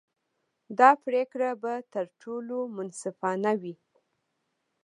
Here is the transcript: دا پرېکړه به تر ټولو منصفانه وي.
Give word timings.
دا 0.79 0.89
پرېکړه 1.05 1.49
به 1.61 1.73
تر 1.93 2.05
ټولو 2.21 2.57
منصفانه 2.75 3.51
وي. 3.61 3.75